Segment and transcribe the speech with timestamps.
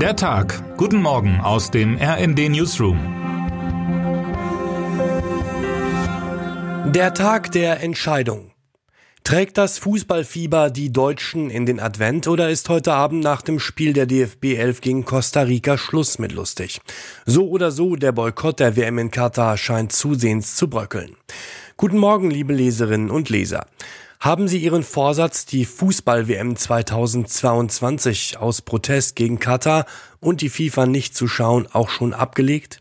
[0.00, 0.76] Der Tag.
[0.76, 2.98] Guten Morgen aus dem RND Newsroom.
[6.92, 8.50] Der Tag der Entscheidung.
[9.24, 13.94] Trägt das Fußballfieber die Deutschen in den Advent oder ist heute Abend nach dem Spiel
[13.94, 16.78] der DFB 11 gegen Costa Rica Schluss mit lustig?
[17.24, 21.16] So oder so, der Boykott der WM in Katar scheint zusehends zu bröckeln.
[21.78, 23.64] Guten Morgen, liebe Leserinnen und Leser.
[24.20, 29.84] Haben Sie Ihren Vorsatz, die Fußball-WM 2022 aus Protest gegen Katar
[30.20, 32.80] und die FIFA nicht zu schauen, auch schon abgelegt?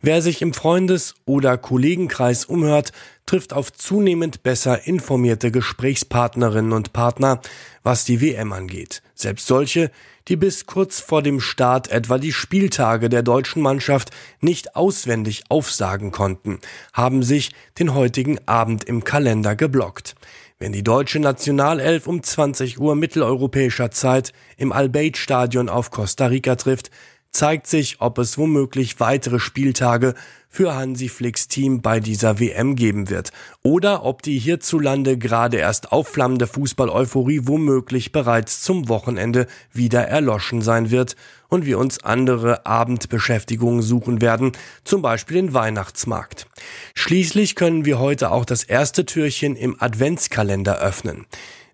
[0.00, 2.92] Wer sich im Freundes- oder Kollegenkreis umhört,
[3.26, 7.40] trifft auf zunehmend besser informierte Gesprächspartnerinnen und Partner,
[7.84, 9.02] was die WM angeht.
[9.14, 9.92] Selbst solche,
[10.26, 16.10] die bis kurz vor dem Start etwa die Spieltage der deutschen Mannschaft nicht auswendig aufsagen
[16.10, 16.58] konnten,
[16.92, 20.16] haben sich den heutigen Abend im Kalender geblockt.
[20.62, 26.92] Wenn die deutsche Nationalelf um 20 Uhr mitteleuropäischer Zeit im Al-Bayt-Stadion auf Costa Rica trifft,
[27.32, 30.14] zeigt sich, ob es womöglich weitere Spieltage
[30.50, 35.92] für Hansi Flicks Team bei dieser WM geben wird oder ob die hierzulande gerade erst
[35.92, 41.16] aufflammende Fußball-Euphorie womöglich bereits zum Wochenende wieder erloschen sein wird
[41.48, 44.52] und wir uns andere Abendbeschäftigungen suchen werden,
[44.84, 46.46] zum Beispiel den Weihnachtsmarkt.
[46.94, 51.24] Schließlich können wir heute auch das erste Türchen im Adventskalender öffnen.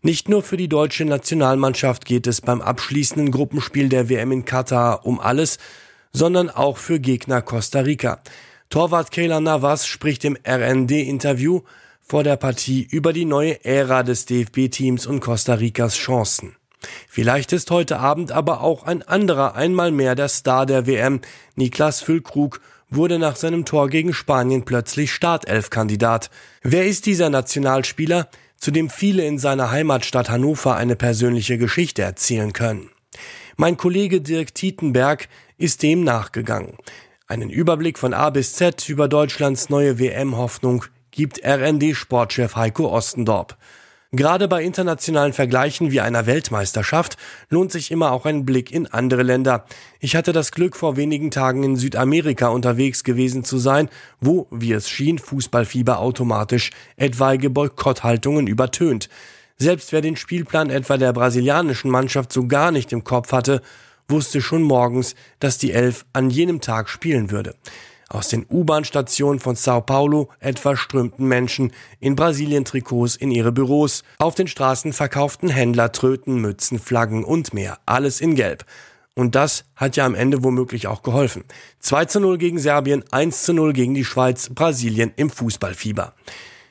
[0.01, 5.05] Nicht nur für die deutsche Nationalmannschaft geht es beim abschließenden Gruppenspiel der WM in Katar
[5.05, 5.59] um alles,
[6.13, 8.21] sondern auch für Gegner Costa Rica.
[8.71, 11.63] Torwart Kayla Navas spricht im RND-Interview
[12.01, 16.55] vor der Partie über die neue Ära des DFB-Teams und Costa Ricas Chancen.
[17.09, 21.21] Vielleicht ist heute Abend aber auch ein anderer einmal mehr der Star der WM.
[21.57, 26.31] Niklas Füllkrug wurde nach seinem Tor gegen Spanien plötzlich Startelf-Kandidat.
[26.63, 32.53] Wer ist dieser Nationalspieler, zu dem viele in seiner Heimatstadt Hannover eine persönliche Geschichte erzählen
[32.53, 32.91] können?
[33.57, 36.77] Mein Kollege Dirk Tietenberg ist dem nachgegangen.
[37.27, 43.57] Einen Überblick von A bis Z über Deutschlands neue WM-Hoffnung gibt RND-Sportchef Heiko Ostendorp.
[44.11, 47.19] Gerade bei internationalen Vergleichen wie einer Weltmeisterschaft
[47.51, 49.67] lohnt sich immer auch ein Blick in andere Länder.
[50.01, 54.73] Ich hatte das Glück, vor wenigen Tagen in Südamerika unterwegs gewesen zu sein, wo, wie
[54.73, 59.11] es schien, Fußballfieber automatisch etwaige Boykotthaltungen übertönt.
[59.59, 63.61] Selbst wer den Spielplan etwa der brasilianischen Mannschaft so gar nicht im Kopf hatte,
[64.09, 67.57] wusste schon morgens, dass die Elf an jenem Tag spielen würde.
[68.11, 74.03] Aus den U-Bahn-Stationen von Sao Paulo etwa strömten Menschen in Brasilien-Trikots in ihre Büros.
[74.19, 77.79] Auf den Straßen verkauften Händler Tröten, Mützen, Flaggen und mehr.
[77.85, 78.65] Alles in Gelb.
[79.15, 81.45] Und das hat ja am Ende womöglich auch geholfen.
[81.81, 86.15] 2 zu 0 gegen Serbien, 1 zu 0 gegen die Schweiz, Brasilien im Fußballfieber.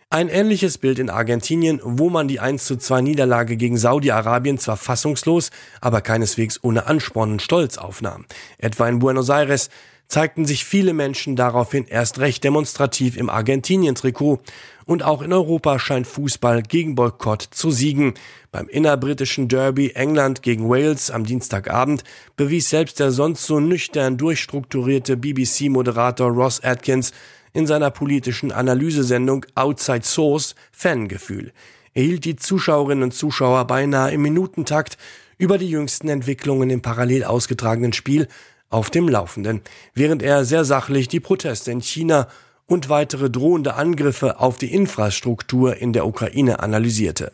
[0.09, 4.77] Ein ähnliches Bild in Argentinien, wo man die 1 zu 2 Niederlage gegen Saudi-Arabien zwar
[4.77, 5.49] fassungslos,
[5.81, 8.25] aber keineswegs ohne Ansporn und Stolz aufnahm.
[8.57, 9.69] Etwa in Buenos Aires
[10.07, 14.39] zeigten sich viele Menschen daraufhin erst recht demonstrativ im Argentinien-Trikot.
[14.85, 18.13] Und auch in Europa scheint Fußball gegen Boykott zu siegen.
[18.49, 22.05] Beim innerbritischen Derby England gegen Wales am Dienstagabend
[22.37, 27.11] bewies selbst der sonst so nüchtern durchstrukturierte BBC-Moderator Ross Atkins
[27.57, 31.51] in seiner politischen Analysesendung Outside Source Fangefühl.
[31.95, 34.99] Er hielt die Zuschauerinnen und Zuschauer beinahe im Minutentakt
[35.39, 38.27] über die jüngsten Entwicklungen im parallel ausgetragenen Spiel
[38.69, 39.61] auf dem Laufenden,
[39.95, 42.27] während er sehr sachlich die Proteste in China
[42.67, 47.31] und weitere drohende Angriffe auf die Infrastruktur in der Ukraine analysierte.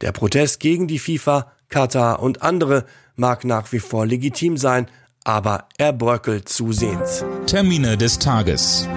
[0.00, 2.84] Der Protest gegen die FIFA, Katar und andere
[3.16, 4.86] mag nach wie vor legitim sein,
[5.24, 7.24] aber er bröckelt zusehends.
[7.46, 8.88] Termine des Tages.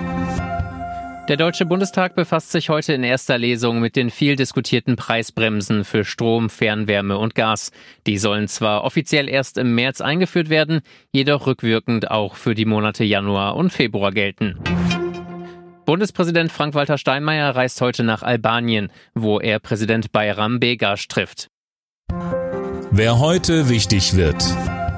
[1.30, 6.04] Der Deutsche Bundestag befasst sich heute in erster Lesung mit den viel diskutierten Preisbremsen für
[6.04, 7.70] Strom, Fernwärme und Gas.
[8.08, 10.82] Die sollen zwar offiziell erst im März eingeführt werden,
[11.12, 14.58] jedoch rückwirkend auch für die Monate Januar und Februar gelten.
[15.86, 21.48] Bundespräsident Frank-Walter Steinmeier reist heute nach Albanien, wo er Präsident Bayram Begasch trifft.
[22.90, 24.44] Wer heute wichtig wird.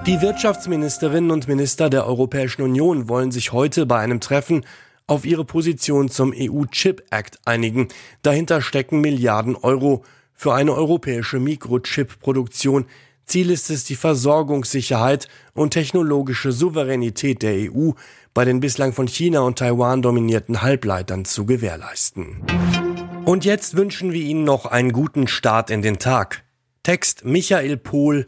[0.07, 4.63] Die Wirtschaftsministerinnen und Minister der Europäischen Union wollen sich heute bei einem Treffen
[5.07, 7.87] auf ihre Position zum EU-Chip Act einigen.
[8.21, 10.03] Dahinter stecken Milliarden Euro
[10.33, 12.85] für eine europäische Mikrochip-Produktion.
[13.25, 17.91] Ziel ist es, die Versorgungssicherheit und technologische Souveränität der EU
[18.33, 22.43] bei den bislang von China und Taiwan dominierten Halbleitern zu gewährleisten.
[23.25, 26.43] Und jetzt wünschen wir Ihnen noch einen guten Start in den Tag.
[26.83, 28.27] Text Michael Pohl